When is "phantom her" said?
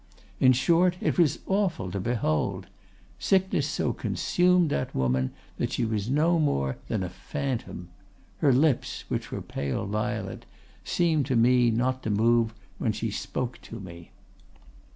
7.09-8.51